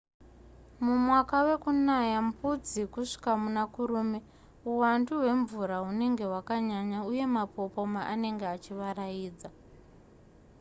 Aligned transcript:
mumwaka 0.83 1.35
wekunaya 1.47 2.19
mbudzi 2.27 2.81
kusvika 2.93 3.31
muna 3.41 3.63
kurume 3.73 4.19
uwandu 4.71 5.11
hwemvura 5.21 5.77
hunenge 5.85 6.23
hwakanyanya 6.29 6.99
uye 7.09 7.25
mapopoma 7.35 8.01
anenge 8.13 8.45
achivaraidza 8.55 9.49